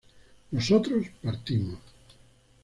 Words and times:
nosotros 0.49 1.05
partimos 1.21 1.77